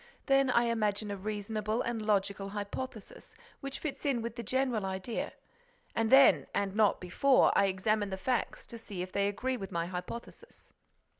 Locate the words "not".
6.73-6.99